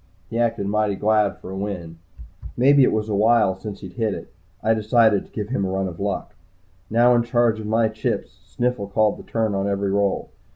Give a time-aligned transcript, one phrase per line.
[0.31, 1.99] He acted mighty glad for a win
[2.57, 4.33] maybe it was a while since he'd hit it.
[4.63, 6.33] I decided to give him a run of luck.
[6.89, 10.31] Now in charge of my chips, Sniffles called the turn on every roll.